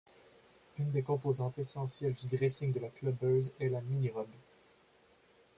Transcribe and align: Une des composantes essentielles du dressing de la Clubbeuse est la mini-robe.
Une 0.79 0.89
des 0.89 1.03
composantes 1.03 1.59
essentielles 1.59 2.15
du 2.15 2.25
dressing 2.35 2.73
de 2.73 2.79
la 2.79 2.89
Clubbeuse 2.89 3.53
est 3.59 3.69
la 3.69 3.81
mini-robe. 3.81 4.33